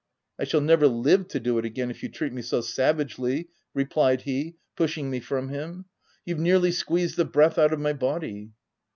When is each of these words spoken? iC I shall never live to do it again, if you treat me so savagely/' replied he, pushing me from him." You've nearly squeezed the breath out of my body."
iC 0.39 0.47
I 0.47 0.49
shall 0.49 0.61
never 0.61 0.87
live 0.87 1.27
to 1.27 1.39
do 1.39 1.59
it 1.59 1.63
again, 1.65 1.91
if 1.91 2.01
you 2.01 2.09
treat 2.09 2.33
me 2.33 2.41
so 2.41 2.59
savagely/' 2.59 3.49
replied 3.75 4.21
he, 4.23 4.55
pushing 4.75 5.11
me 5.11 5.19
from 5.19 5.49
him." 5.49 5.85
You've 6.25 6.39
nearly 6.39 6.71
squeezed 6.71 7.17
the 7.17 7.25
breath 7.25 7.59
out 7.59 7.71
of 7.71 7.79
my 7.79 7.93
body." 7.93 8.49